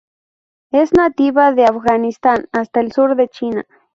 Es 0.71 0.93
nativa 0.93 1.51
de 1.53 1.65
Afganistán 1.67 2.47
hasta 2.53 2.79
el 2.79 2.91
sur 2.91 3.15
de 3.15 3.27
China. 3.27 3.67